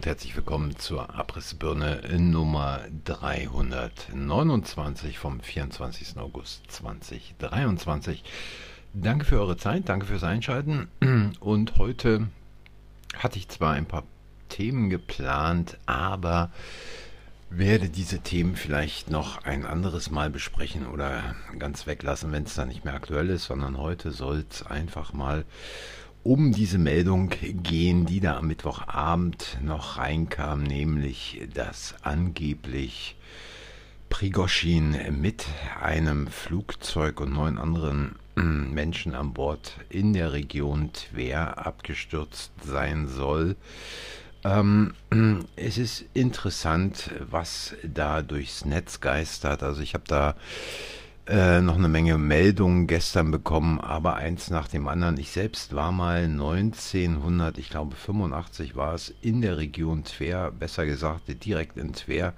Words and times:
und 0.00 0.06
herzlich 0.06 0.34
willkommen 0.34 0.78
zur 0.78 1.14
Abrissbirne 1.14 2.00
Nummer 2.16 2.80
329 3.04 5.18
vom 5.18 5.40
24. 5.40 6.16
August 6.16 6.62
2023. 6.68 8.24
Danke 8.94 9.26
für 9.26 9.38
eure 9.38 9.58
Zeit, 9.58 9.90
danke 9.90 10.06
fürs 10.06 10.24
Einschalten. 10.24 10.88
Und 11.40 11.76
heute 11.76 12.28
hatte 13.14 13.36
ich 13.36 13.50
zwar 13.50 13.74
ein 13.74 13.84
paar 13.84 14.04
Themen 14.48 14.88
geplant, 14.88 15.76
aber 15.84 16.50
werde 17.50 17.90
diese 17.90 18.20
Themen 18.20 18.56
vielleicht 18.56 19.10
noch 19.10 19.44
ein 19.44 19.66
anderes 19.66 20.10
Mal 20.10 20.30
besprechen 20.30 20.86
oder 20.86 21.34
ganz 21.58 21.86
weglassen, 21.86 22.32
wenn 22.32 22.44
es 22.44 22.54
dann 22.54 22.68
nicht 22.68 22.86
mehr 22.86 22.94
aktuell 22.94 23.28
ist, 23.28 23.44
sondern 23.44 23.76
heute 23.76 24.12
soll 24.12 24.46
es 24.48 24.64
einfach 24.64 25.12
mal 25.12 25.44
um 26.22 26.52
diese 26.52 26.78
Meldung 26.78 27.30
gehen, 27.62 28.06
die 28.06 28.20
da 28.20 28.36
am 28.36 28.48
Mittwochabend 28.48 29.58
noch 29.62 29.96
reinkam, 29.96 30.62
nämlich 30.62 31.40
dass 31.54 31.94
angeblich 32.02 33.16
Prigoschin 34.10 34.96
mit 35.20 35.46
einem 35.80 36.26
Flugzeug 36.26 37.20
und 37.20 37.32
neun 37.32 37.58
anderen 37.58 38.16
hm, 38.36 38.74
Menschen 38.74 39.14
an 39.14 39.32
Bord 39.32 39.76
in 39.88 40.12
der 40.12 40.32
Region 40.32 40.92
Tver 40.92 41.64
abgestürzt 41.64 42.52
sein 42.62 43.08
soll. 43.08 43.56
Ähm, 44.44 44.94
es 45.56 45.78
ist 45.78 46.04
interessant, 46.12 47.10
was 47.20 47.76
da 47.82 48.20
durchs 48.22 48.64
Netz 48.64 49.00
geistert. 49.00 49.62
Also 49.62 49.80
ich 49.80 49.94
habe 49.94 50.04
da 50.06 50.34
äh, 51.30 51.60
noch 51.60 51.76
eine 51.76 51.88
Menge 51.88 52.18
Meldungen 52.18 52.88
gestern 52.88 53.30
bekommen, 53.30 53.80
aber 53.80 54.16
eins 54.16 54.50
nach 54.50 54.66
dem 54.66 54.88
anderen. 54.88 55.16
Ich 55.16 55.30
selbst 55.30 55.76
war 55.76 55.92
mal 55.92 56.24
1900, 56.24 57.56
ich 57.56 57.70
glaube 57.70 57.94
85 57.94 58.74
war 58.74 58.94
es, 58.94 59.14
in 59.22 59.40
der 59.40 59.56
Region 59.56 60.02
Tver, 60.02 60.50
besser 60.50 60.86
gesagt 60.86 61.22
direkt 61.44 61.76
in 61.76 61.92
Tver, 61.92 62.32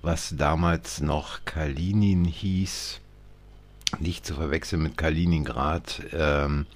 was 0.00 0.36
damals 0.36 1.00
noch 1.00 1.44
Kalinin 1.44 2.24
hieß, 2.24 3.00
nicht 3.98 4.24
zu 4.24 4.34
verwechseln 4.34 4.84
mit 4.84 4.96
Kaliningrad, 4.96 6.00
ähm, 6.12 6.66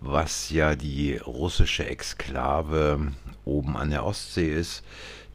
was 0.00 0.50
ja 0.50 0.74
die 0.74 1.16
russische 1.16 1.86
Exklave 1.86 3.12
oben 3.44 3.76
an 3.76 3.90
der 3.90 4.04
Ostsee 4.04 4.52
ist. 4.52 4.82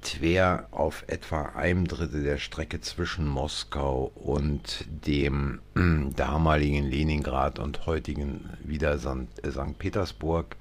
Twer 0.05 0.67
auf 0.69 1.03
etwa 1.07 1.53
einem 1.55 1.87
Drittel 1.87 2.23
der 2.23 2.37
Strecke 2.37 2.79
zwischen 2.79 3.27
Moskau 3.27 4.11
und 4.13 4.85
dem 4.87 5.59
äh, 5.75 6.13
damaligen 6.15 6.85
Leningrad 6.85 7.57
und 7.57 7.87
heutigen 7.87 8.51
wieder 8.63 8.99
St. 8.99 9.27
Äh, 9.41 9.73
Petersburg. 9.79 10.55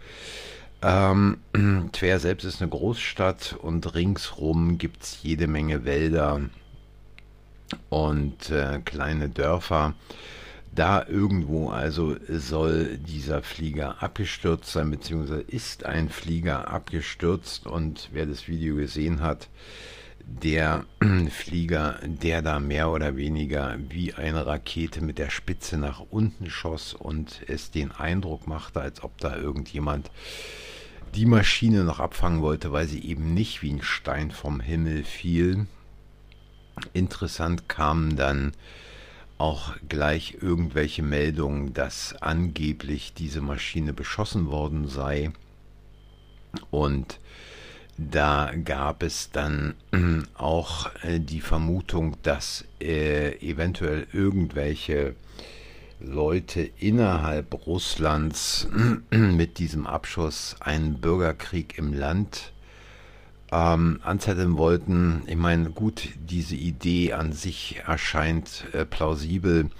Ähm, 0.80 1.38
Twer 1.92 2.20
selbst 2.20 2.44
ist 2.44 2.62
eine 2.62 2.70
Großstadt 2.70 3.56
und 3.60 3.94
ringsrum 3.94 4.78
gibt 4.78 5.02
es 5.02 5.22
jede 5.22 5.46
Menge 5.46 5.84
Wälder 5.84 6.40
und 7.90 8.50
äh, 8.50 8.80
kleine 8.82 9.28
Dörfer. 9.28 9.94
Da 10.74 11.06
irgendwo 11.06 11.68
also 11.68 12.16
soll 12.28 12.98
dieser 12.98 13.42
Flieger 13.42 14.02
abgestürzt 14.02 14.72
sein, 14.72 14.90
beziehungsweise 14.90 15.40
ist 15.40 15.86
ein 15.86 16.08
Flieger 16.08 16.68
abgestürzt 16.68 17.66
und 17.66 18.08
wer 18.12 18.26
das 18.26 18.48
Video 18.48 18.74
gesehen 18.74 19.20
hat, 19.20 19.48
der 20.26 20.84
Flieger, 21.30 22.00
der 22.02 22.42
da 22.42 22.58
mehr 22.58 22.90
oder 22.90 23.16
weniger 23.16 23.76
wie 23.88 24.14
eine 24.14 24.46
Rakete 24.46 25.00
mit 25.00 25.18
der 25.18 25.30
Spitze 25.30 25.76
nach 25.76 26.00
unten 26.10 26.50
schoss 26.50 26.92
und 26.92 27.42
es 27.46 27.70
den 27.70 27.92
Eindruck 27.92 28.48
machte, 28.48 28.80
als 28.80 29.04
ob 29.04 29.16
da 29.18 29.36
irgendjemand 29.36 30.10
die 31.14 31.26
Maschine 31.26 31.84
noch 31.84 32.00
abfangen 32.00 32.42
wollte, 32.42 32.72
weil 32.72 32.88
sie 32.88 33.04
eben 33.04 33.32
nicht 33.34 33.62
wie 33.62 33.72
ein 33.72 33.82
Stein 33.82 34.32
vom 34.32 34.58
Himmel 34.58 35.04
fiel. 35.04 35.66
Interessant 36.92 37.68
kamen 37.68 38.16
dann 38.16 38.52
auch 39.38 39.74
gleich 39.88 40.38
irgendwelche 40.40 41.02
Meldungen, 41.02 41.74
dass 41.74 42.14
angeblich 42.20 43.14
diese 43.14 43.40
Maschine 43.40 43.92
beschossen 43.92 44.46
worden 44.46 44.88
sei. 44.88 45.32
Und 46.70 47.18
da 47.96 48.52
gab 48.64 49.02
es 49.02 49.30
dann 49.30 49.74
auch 50.34 50.90
äh, 51.02 51.20
die 51.20 51.40
Vermutung, 51.40 52.16
dass 52.22 52.64
äh, 52.80 53.36
eventuell 53.38 54.06
irgendwelche 54.12 55.14
Leute 56.00 56.70
innerhalb 56.78 57.66
Russlands 57.66 58.68
mit 59.10 59.58
diesem 59.58 59.86
Abschuss 59.86 60.56
einen 60.60 61.00
Bürgerkrieg 61.00 61.78
im 61.78 61.92
Land 61.92 62.53
ähm, 63.54 64.00
anzetteln 64.02 64.58
wollten. 64.58 65.22
Ich 65.26 65.36
meine, 65.36 65.70
gut, 65.70 66.08
diese 66.16 66.56
Idee 66.56 67.12
an 67.12 67.32
sich 67.32 67.80
erscheint 67.86 68.64
äh, 68.72 68.84
plausibel, 68.84 69.70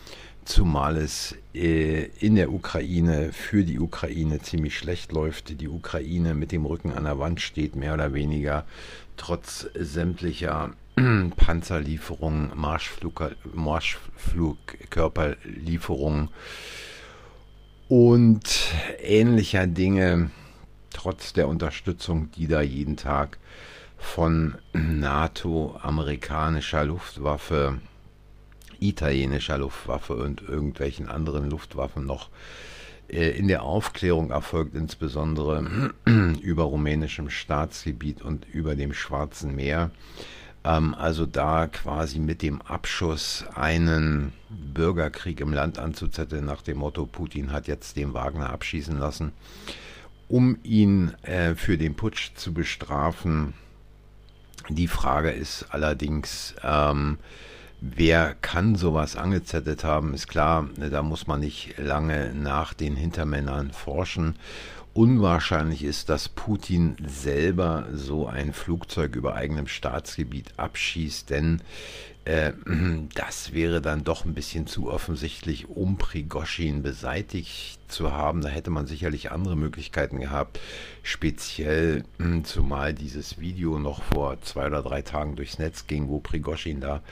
zumal 0.44 0.96
es 0.96 1.34
äh, 1.54 2.04
in 2.20 2.36
der 2.36 2.52
Ukraine 2.52 3.32
für 3.32 3.64
die 3.64 3.80
Ukraine 3.80 4.40
ziemlich 4.40 4.78
schlecht 4.78 5.10
läuft. 5.10 5.60
Die 5.60 5.66
Ukraine 5.68 6.34
mit 6.34 6.52
dem 6.52 6.66
Rücken 6.66 6.92
an 6.92 7.02
der 7.04 7.18
Wand 7.18 7.40
steht, 7.40 7.74
mehr 7.74 7.94
oder 7.94 8.14
weniger, 8.14 8.64
trotz 9.16 9.66
sämtlicher 9.74 10.74
Panzerlieferungen, 11.36 12.52
Marschflug, 12.54 13.34
Marschflugkörperlieferungen 13.52 16.28
und 17.88 18.68
ähnlicher 19.02 19.66
Dinge 19.66 20.30
trotz 20.94 21.34
der 21.34 21.48
Unterstützung, 21.48 22.30
die 22.32 22.46
da 22.46 22.62
jeden 22.62 22.96
Tag 22.96 23.38
von 23.98 24.56
NATO, 24.72 25.76
amerikanischer 25.82 26.84
Luftwaffe, 26.84 27.80
italienischer 28.80 29.58
Luftwaffe 29.58 30.14
und 30.14 30.42
irgendwelchen 30.42 31.08
anderen 31.08 31.50
Luftwaffen 31.50 32.06
noch 32.06 32.30
äh, 33.08 33.30
in 33.30 33.48
der 33.48 33.62
Aufklärung 33.62 34.30
erfolgt, 34.30 34.74
insbesondere 34.74 35.92
über 36.42 36.64
rumänischem 36.64 37.30
Staatsgebiet 37.30 38.22
und 38.22 38.46
über 38.52 38.76
dem 38.76 38.94
Schwarzen 38.94 39.54
Meer. 39.54 39.90
Ähm, 40.64 40.94
also 40.94 41.26
da 41.26 41.66
quasi 41.66 42.18
mit 42.18 42.42
dem 42.42 42.62
Abschuss 42.62 43.44
einen 43.54 44.32
Bürgerkrieg 44.48 45.40
im 45.40 45.52
Land 45.52 45.78
anzuzetteln, 45.78 46.44
nach 46.44 46.62
dem 46.62 46.78
Motto, 46.78 47.06
Putin 47.06 47.52
hat 47.52 47.68
jetzt 47.68 47.96
den 47.96 48.14
Wagner 48.14 48.50
abschießen 48.50 48.98
lassen 48.98 49.32
um 50.28 50.58
ihn 50.62 51.12
äh, 51.22 51.54
für 51.54 51.78
den 51.78 51.94
Putsch 51.94 52.32
zu 52.34 52.52
bestrafen. 52.52 53.54
Die 54.68 54.88
Frage 54.88 55.30
ist 55.30 55.66
allerdings, 55.70 56.54
ähm, 56.62 57.18
wer 57.80 58.34
kann 58.34 58.76
sowas 58.76 59.16
angezettelt 59.16 59.84
haben? 59.84 60.14
Ist 60.14 60.28
klar, 60.28 60.68
da 60.76 61.02
muss 61.02 61.26
man 61.26 61.40
nicht 61.40 61.76
lange 61.78 62.32
nach 62.34 62.72
den 62.72 62.96
Hintermännern 62.96 63.72
forschen. 63.72 64.36
Unwahrscheinlich 64.94 65.82
ist, 65.82 66.08
dass 66.08 66.28
Putin 66.28 66.96
selber 67.04 67.88
so 67.92 68.28
ein 68.28 68.52
Flugzeug 68.52 69.16
über 69.16 69.34
eigenem 69.34 69.66
Staatsgebiet 69.66 70.52
abschießt, 70.56 71.30
denn 71.30 71.62
äh, 72.24 72.52
das 73.16 73.52
wäre 73.52 73.80
dann 73.80 74.04
doch 74.04 74.24
ein 74.24 74.34
bisschen 74.34 74.68
zu 74.68 74.88
offensichtlich, 74.88 75.68
um 75.68 75.98
Prigoschin 75.98 76.84
beseitigt 76.84 77.80
zu 77.88 78.12
haben. 78.12 78.40
Da 78.40 78.48
hätte 78.48 78.70
man 78.70 78.86
sicherlich 78.86 79.32
andere 79.32 79.56
Möglichkeiten 79.56 80.20
gehabt. 80.20 80.60
Speziell, 81.02 82.04
hm, 82.18 82.44
zumal 82.44 82.94
dieses 82.94 83.40
Video 83.40 83.80
noch 83.80 84.00
vor 84.00 84.40
zwei 84.42 84.68
oder 84.68 84.84
drei 84.84 85.02
Tagen 85.02 85.34
durchs 85.34 85.58
Netz 85.58 85.88
ging, 85.88 86.08
wo 86.08 86.20
Prigoschin 86.20 86.80
da 86.80 87.02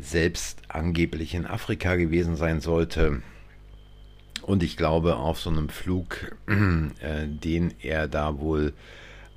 selbst 0.00 0.62
angeblich 0.68 1.34
in 1.34 1.44
Afrika 1.44 1.96
gewesen 1.96 2.36
sein 2.36 2.62
sollte. 2.62 3.20
Und 4.46 4.62
ich 4.62 4.76
glaube, 4.76 5.16
auf 5.16 5.40
so 5.40 5.50
einem 5.50 5.68
Flug, 5.68 6.36
äh, 6.46 7.26
den 7.26 7.74
er 7.80 8.08
da 8.08 8.38
wohl 8.38 8.74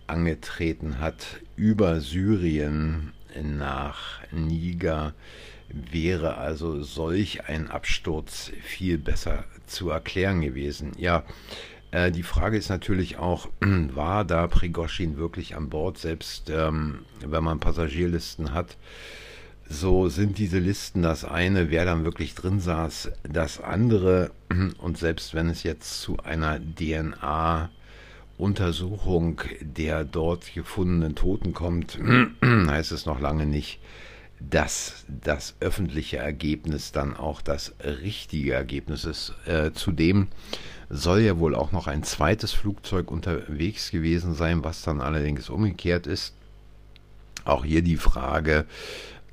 angetreten 0.06 1.00
hat, 1.00 1.42
über 1.56 2.00
Syrien 2.02 3.14
nach 3.42 4.22
Niger 4.32 5.14
wäre 5.70 6.38
also 6.38 6.82
solch 6.82 7.48
ein 7.48 7.70
Absturz 7.70 8.52
viel 8.64 8.98
besser 8.98 9.44
zu 9.66 9.90
erklären 9.90 10.42
gewesen. 10.42 10.94
Ja, 10.98 11.24
äh, 11.92 12.12
die 12.12 12.24
Frage 12.24 12.58
ist 12.58 12.70
natürlich 12.70 13.18
auch, 13.18 13.50
war 13.62 14.26
da 14.26 14.48
Prigoschin 14.48 15.18
wirklich 15.18 15.56
an 15.56 15.70
Bord, 15.70 15.98
selbst 15.98 16.50
ähm, 16.50 17.06
wenn 17.26 17.44
man 17.44 17.60
Passagierlisten 17.60 18.54
hat? 18.54 18.78
So 19.70 20.08
sind 20.08 20.38
diese 20.38 20.60
Listen 20.60 21.02
das 21.02 21.26
eine, 21.26 21.70
wer 21.70 21.84
dann 21.84 22.06
wirklich 22.06 22.36
drin 22.36 22.60
saß, 22.60 23.12
das 23.24 23.60
andere. 23.60 24.32
Und 24.78 24.98
selbst 24.98 25.34
wenn 25.34 25.50
es 25.50 25.64
jetzt 25.64 26.02
zu 26.02 26.18
einer 26.24 26.60
DNA 26.60 27.70
Untersuchung 28.38 29.42
der 29.62 30.04
dort 30.04 30.54
gefundenen 30.54 31.16
Toten 31.16 31.54
kommt, 31.54 32.00
heißt 32.44 32.92
es 32.92 33.06
noch 33.06 33.20
lange 33.20 33.46
nicht, 33.46 33.80
dass 34.40 35.06
das 35.08 35.56
öffentliche 35.60 36.18
Ergebnis 36.18 36.92
dann 36.92 37.18
auch 37.18 37.42
das 37.42 37.74
richtige 37.84 38.54
Ergebnis 38.54 39.04
ist. 39.04 39.34
Äh, 39.48 39.72
zudem 39.74 40.28
soll 40.90 41.22
ja 41.22 41.40
wohl 41.40 41.56
auch 41.56 41.72
noch 41.72 41.88
ein 41.88 42.04
zweites 42.04 42.54
Flugzeug 42.54 43.12
unterwegs 43.12 43.92
gewesen 43.92 44.34
sein, 44.36 44.64
was 44.64 44.84
dann 44.84 45.02
allerdings 45.02 45.50
umgekehrt 45.50 46.08
ist. 46.08 46.34
Auch 47.46 47.66
hier 47.66 47.82
die 47.82 47.98
Frage, 47.98 48.66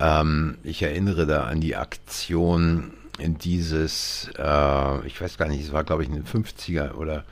ähm, 0.00 0.58
ich 0.62 0.82
erinnere 0.82 1.26
da 1.26 1.44
an 1.44 1.61
die 1.61 1.76
Aktion 1.76 2.93
dieses, 3.19 4.31
äh, 4.37 5.06
ich 5.06 5.20
weiß 5.20 5.38
gar 5.38 5.49
nicht, 5.49 5.62
es 5.62 5.73
war 5.73 5.85
glaube 5.85 6.02
ich 6.02 6.08
in 6.08 6.17
den 6.17 6.26
50er 6.26 6.94
oder 6.94 7.25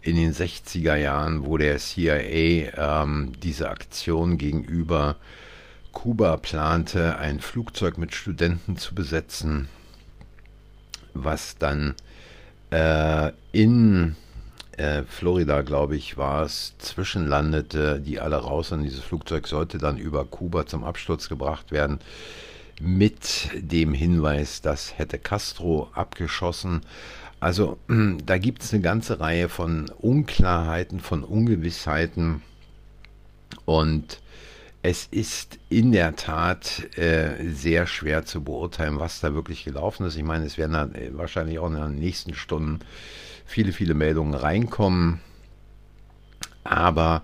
in 0.00 0.16
den 0.16 0.32
60er 0.32 0.96
Jahren, 0.96 1.44
wo 1.44 1.58
der 1.58 1.78
CIA 1.78 3.02
ähm, 3.02 3.32
diese 3.42 3.68
Aktion 3.68 4.38
gegenüber 4.38 5.16
Kuba 5.92 6.36
plante, 6.36 7.18
ein 7.18 7.40
Flugzeug 7.40 7.98
mit 7.98 8.14
Studenten 8.14 8.76
zu 8.76 8.94
besetzen, 8.94 9.68
was 11.14 11.58
dann 11.58 11.94
äh, 12.70 13.32
in 13.52 14.16
äh, 14.78 15.02
Florida, 15.04 15.62
glaube 15.62 15.96
ich, 15.96 16.16
war 16.16 16.42
es, 16.42 16.74
zwischenlandete, 16.78 18.00
die 18.00 18.20
alle 18.20 18.36
raus 18.36 18.72
und 18.72 18.82
dieses 18.82 19.00
Flugzeug 19.00 19.46
sollte 19.46 19.78
dann 19.78 19.98
über 19.98 20.24
Kuba 20.24 20.66
zum 20.66 20.84
Absturz 20.84 21.28
gebracht 21.28 21.72
werden 21.72 21.98
mit 22.80 23.50
dem 23.54 23.92
Hinweis, 23.92 24.62
das 24.62 24.98
hätte 24.98 25.18
Castro 25.18 25.90
abgeschossen. 25.94 26.82
Also 27.40 27.78
da 28.24 28.38
gibt 28.38 28.62
es 28.62 28.72
eine 28.72 28.82
ganze 28.82 29.20
Reihe 29.20 29.48
von 29.48 29.90
Unklarheiten, 29.98 31.00
von 31.00 31.24
Ungewissheiten 31.24 32.42
und 33.64 34.20
es 34.82 35.06
ist 35.10 35.58
in 35.68 35.92
der 35.92 36.16
Tat 36.16 36.96
äh, 36.96 37.50
sehr 37.50 37.86
schwer 37.86 38.24
zu 38.24 38.42
beurteilen, 38.42 39.00
was 39.00 39.20
da 39.20 39.34
wirklich 39.34 39.64
gelaufen 39.64 40.06
ist. 40.06 40.16
Ich 40.16 40.22
meine, 40.22 40.44
es 40.44 40.56
werden 40.56 40.72
dann 40.72 40.94
äh, 40.94 41.10
wahrscheinlich 41.12 41.58
auch 41.58 41.66
in 41.66 41.74
den 41.74 41.94
nächsten 41.96 42.34
Stunden 42.34 42.80
viele, 43.44 43.72
viele 43.72 43.94
Meldungen 43.94 44.34
reinkommen. 44.34 45.20
Aber 46.62 47.22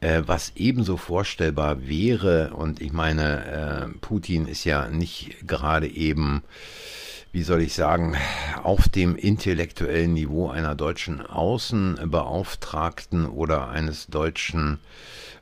äh, 0.00 0.22
was 0.26 0.52
ebenso 0.56 0.96
vorstellbar 0.96 1.86
wäre, 1.86 2.54
und 2.54 2.80
ich 2.80 2.92
meine, 2.92 3.44
äh, 3.44 3.98
Putin 4.00 4.46
ist 4.46 4.64
ja 4.64 4.88
nicht 4.88 5.46
gerade 5.46 5.88
eben, 5.88 6.42
wie 7.34 7.42
soll 7.42 7.60
ich 7.62 7.74
sagen, 7.74 8.16
auf 8.62 8.88
dem 8.88 9.16
intellektuellen 9.16 10.14
Niveau 10.14 10.50
einer 10.50 10.76
deutschen 10.76 11.20
Außenbeauftragten 11.20 13.26
oder 13.26 13.70
eines 13.70 14.06
deutschen 14.06 14.78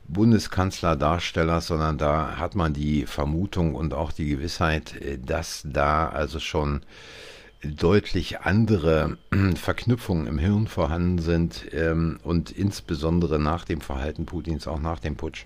Bundeskanzlerdarstellers, 0.07 1.67
sondern 1.67 1.99
da 1.99 2.37
hat 2.37 2.55
man 2.55 2.73
die 2.73 3.05
Vermutung 3.05 3.75
und 3.75 3.93
auch 3.93 4.11
die 4.11 4.27
Gewissheit, 4.27 4.99
äh, 5.01 5.19
dass 5.19 5.61
da 5.65 6.09
also 6.09 6.39
schon 6.39 6.81
deutlich 7.63 8.39
andere 8.39 9.19
Verknüpfungen 9.55 10.25
im 10.25 10.39
Hirn 10.39 10.65
vorhanden 10.65 11.19
sind 11.19 11.63
ähm, 11.73 12.19
und 12.23 12.49
insbesondere 12.49 13.37
nach 13.37 13.65
dem 13.65 13.81
Verhalten 13.81 14.25
Putins, 14.25 14.67
auch 14.67 14.79
nach 14.79 14.97
dem 14.97 15.15
Putsch, 15.15 15.45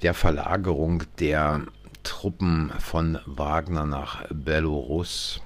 der 0.00 0.14
Verlagerung 0.14 1.02
der 1.20 1.60
Truppen 2.04 2.72
von 2.78 3.18
Wagner 3.26 3.84
nach 3.84 4.24
Belarus 4.32 5.42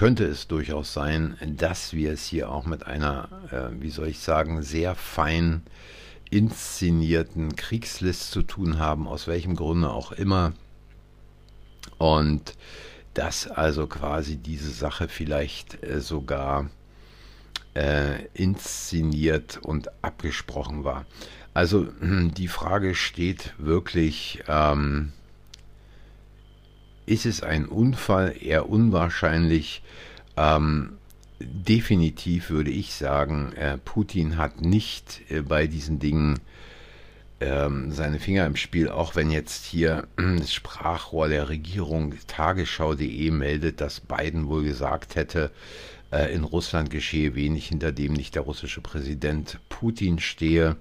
könnte 0.00 0.24
es 0.24 0.48
durchaus 0.48 0.94
sein, 0.94 1.36
dass 1.58 1.92
wir 1.92 2.14
es 2.14 2.24
hier 2.24 2.50
auch 2.50 2.64
mit 2.64 2.86
einer, 2.86 3.28
äh, 3.50 3.82
wie 3.82 3.90
soll 3.90 4.08
ich 4.08 4.20
sagen, 4.20 4.62
sehr 4.62 4.94
fein 4.94 5.60
inszenierten 6.30 7.54
Kriegslist 7.54 8.30
zu 8.30 8.40
tun 8.40 8.78
haben, 8.78 9.06
aus 9.06 9.26
welchem 9.26 9.56
Grunde 9.56 9.90
auch 9.90 10.12
immer. 10.12 10.54
Und 11.98 12.56
dass 13.12 13.46
also 13.46 13.86
quasi 13.88 14.38
diese 14.38 14.70
Sache 14.70 15.06
vielleicht 15.06 15.84
äh, 15.84 16.00
sogar 16.00 16.70
äh, 17.74 18.24
inszeniert 18.32 19.58
und 19.62 19.90
abgesprochen 20.02 20.82
war. 20.82 21.04
Also 21.52 21.88
die 22.00 22.48
Frage 22.48 22.94
steht 22.94 23.52
wirklich, 23.58 24.44
ähm, 24.48 25.12
ist 27.10 27.26
es 27.26 27.42
ein 27.42 27.66
Unfall? 27.66 28.36
Eher 28.40 28.68
unwahrscheinlich. 28.68 29.82
Ähm, 30.36 30.92
definitiv 31.40 32.50
würde 32.50 32.70
ich 32.70 32.94
sagen, 32.94 33.52
äh, 33.56 33.78
Putin 33.78 34.36
hat 34.36 34.60
nicht 34.60 35.22
äh, 35.28 35.40
bei 35.40 35.66
diesen 35.66 35.98
Dingen 35.98 36.38
ähm, 37.40 37.90
seine 37.90 38.20
Finger 38.20 38.46
im 38.46 38.54
Spiel, 38.54 38.88
auch 38.88 39.16
wenn 39.16 39.30
jetzt 39.30 39.64
hier 39.64 40.06
das 40.16 40.52
Sprachrohr 40.52 41.28
der 41.28 41.48
Regierung 41.48 42.14
tagesschau.de 42.28 43.30
meldet, 43.32 43.80
dass 43.80 43.98
Biden 43.98 44.46
wohl 44.46 44.62
gesagt 44.62 45.16
hätte, 45.16 45.50
äh, 46.12 46.32
in 46.32 46.44
Russland 46.44 46.90
geschehe 46.90 47.34
wenig, 47.34 47.66
hinter 47.66 47.90
dem 47.90 48.12
nicht 48.12 48.36
der 48.36 48.42
russische 48.42 48.82
Präsident 48.82 49.58
Putin 49.68 50.20
stehe. 50.20 50.76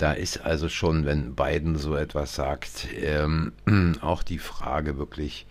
Da 0.00 0.14
ist 0.14 0.40
also 0.46 0.70
schon, 0.70 1.04
wenn 1.04 1.34
Biden 1.34 1.76
so 1.76 1.94
etwas 1.94 2.34
sagt, 2.34 2.88
ähm, 3.02 3.52
auch 4.00 4.22
die 4.22 4.38
Frage 4.38 4.96
wirklich, 4.96 5.46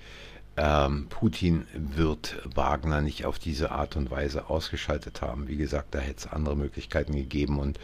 ähm, 0.58 1.06
Putin 1.08 1.68
wird 1.76 2.36
Wagner 2.56 3.02
nicht 3.02 3.26
auf 3.26 3.38
diese 3.38 3.70
Art 3.70 3.96
und 3.96 4.10
Weise 4.10 4.50
ausgeschaltet 4.50 5.22
haben. 5.22 5.48
Wie 5.48 5.56
gesagt, 5.56 5.94
da 5.94 6.00
hätte 6.00 6.18
es 6.18 6.28
andere 6.28 6.56
Möglichkeiten 6.58 7.16
gegeben 7.16 7.60
und 7.60 7.80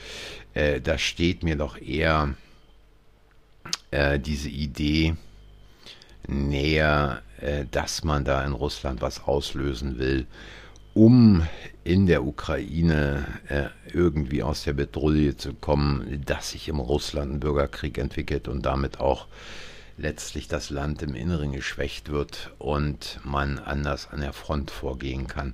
äh, 0.56 0.82
da 0.82 0.98
steht 0.98 1.44
mir 1.44 1.56
doch 1.56 1.80
eher 1.80 2.34
äh, 3.92 4.18
diese 4.20 4.50
Idee 4.50 5.18
näher, 6.28 7.22
äh, 7.42 7.66
dass 7.70 8.04
man 8.04 8.26
da 8.26 8.44
in 8.44 8.54
Russland 8.54 9.04
was 9.04 9.26
auslösen 9.26 10.00
will, 10.00 10.26
um 10.96 11.46
in 11.84 12.08
der 12.08 12.26
Ukraine 12.26 13.28
äh, 13.50 13.66
irgendwie 13.94 14.42
aus 14.42 14.64
der 14.64 14.74
Bedrulle 14.74 15.38
zu 15.38 15.54
kommen, 15.54 16.24
dass 16.26 16.52
sich 16.52 16.68
im 16.70 16.80
Russland 16.80 17.34
ein 17.34 17.40
Bürgerkrieg 17.42 17.98
entwickelt 18.00 18.48
und 18.48 18.66
damit 18.66 19.00
auch 19.00 19.28
letztlich 19.98 20.48
das 20.48 20.70
Land 20.70 21.04
im 21.04 21.14
Inneren 21.14 21.52
geschwächt 21.52 22.10
wird 22.10 22.52
und 22.58 23.20
man 23.24 23.60
anders 23.60 24.10
an 24.10 24.22
der 24.22 24.34
Front 24.34 24.72
vorgehen 24.72 25.28
kann. 25.28 25.54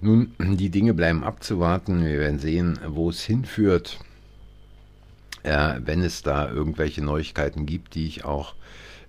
Nun, 0.00 0.32
die 0.38 0.70
Dinge 0.70 0.94
bleiben 0.94 1.24
abzuwarten. 1.24 2.04
Wir 2.04 2.20
werden 2.20 2.38
sehen, 2.38 2.78
wo 2.86 3.10
es 3.10 3.22
hinführt. 3.22 3.98
Äh, 5.42 5.80
wenn 5.84 6.02
es 6.02 6.22
da 6.22 6.48
irgendwelche 6.48 7.02
Neuigkeiten 7.02 7.66
gibt, 7.66 7.96
die 7.96 8.06
ich 8.06 8.24
auch 8.24 8.54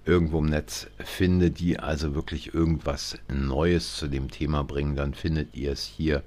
irgendwo 0.08 0.40
im 0.40 0.46
Netz 0.46 0.88
finde, 1.00 1.52
die 1.52 1.80
also 1.80 2.16
wirklich 2.16 2.54
irgendwas 2.54 3.18
Neues 3.28 3.96
zu 3.96 4.08
dem 4.08 4.32
Thema 4.32 4.64
bringen, 4.64 4.96
dann 4.96 5.14
findet 5.14 5.56
ihr 5.56 5.72
es 5.72 5.84
hier 5.84 6.24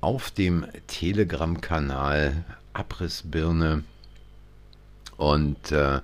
auf 0.00 0.30
dem 0.30 0.66
Telegram-Kanal 0.86 2.44
Abrissbirne. 2.72 3.84
Und 5.16 5.72
äh, 5.72 6.00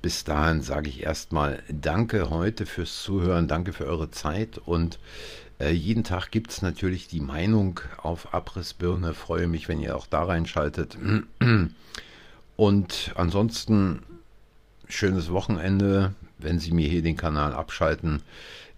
bis 0.00 0.24
dahin 0.24 0.62
sage 0.62 0.88
ich 0.88 1.02
erstmal 1.02 1.62
Danke 1.68 2.30
heute 2.30 2.66
fürs 2.66 3.02
Zuhören, 3.02 3.48
danke 3.48 3.72
für 3.72 3.86
eure 3.86 4.10
Zeit 4.10 4.58
und 4.58 4.98
äh, 5.62 5.70
jeden 5.70 6.04
Tag 6.04 6.30
gibt 6.30 6.50
es 6.50 6.62
natürlich 6.62 7.08
die 7.08 7.20
Meinung 7.20 7.80
auf 7.98 8.34
Abrissbirne. 8.34 9.14
Freue 9.14 9.46
mich, 9.46 9.68
wenn 9.68 9.80
ihr 9.80 9.96
auch 9.96 10.06
da 10.06 10.24
reinschaltet. 10.24 10.98
Und 12.56 13.12
ansonsten 13.14 14.02
schönes 14.88 15.30
Wochenende. 15.30 16.14
Wenn 16.42 16.58
Sie 16.58 16.72
mir 16.72 16.88
hier 16.88 17.02
den 17.02 17.16
Kanal 17.16 17.52
abschalten, 17.52 18.22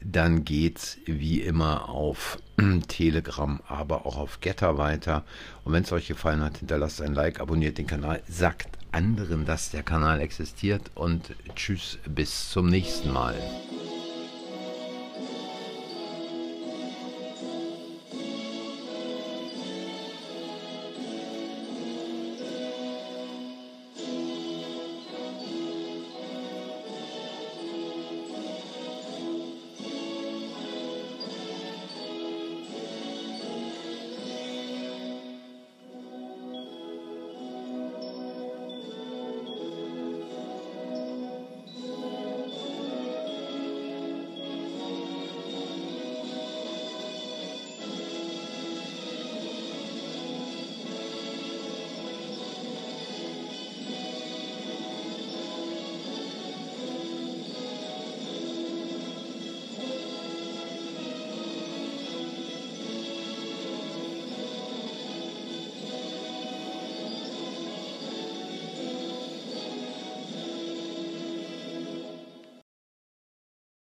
dann 0.04 0.44
geht's 0.44 0.99
wie 1.06 1.40
immer 1.40 1.88
auf 1.88 2.38
Telegram, 2.88 3.61
aber 3.66 4.06
auch 4.06 4.16
auf 4.16 4.40
Getter 4.40 4.76
weiter. 4.78 5.25
Und 5.64 5.73
wenn 5.73 5.85
es 5.85 5.92
euch 5.92 6.09
gefallen 6.09 6.42
hat, 6.42 6.59
hinterlasst 6.59 7.00
ein 7.00 7.14
Like, 7.14 7.40
abonniert 7.40 7.78
den 7.78 7.87
Kanal, 7.87 8.23
sagt 8.28 8.68
anderen, 8.92 9.44
dass 9.44 9.71
der 9.71 9.83
Kanal 9.83 10.21
existiert 10.21 10.90
und 10.94 11.35
tschüss, 11.56 11.99
bis 12.06 12.50
zum 12.50 12.66
nächsten 12.66 13.12
Mal. 13.12 13.35